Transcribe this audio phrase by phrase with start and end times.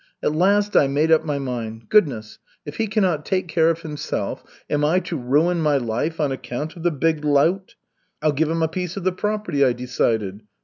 [0.23, 1.87] At last, I made up my mind.
[1.89, 6.31] Goodness, if he cannot take care of himself, am I to ruin my life on
[6.31, 7.75] account of the big lout?
[8.19, 10.41] I'll give him a piece of the property, I decided.